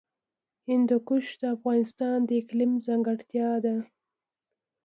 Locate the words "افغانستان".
1.55-2.17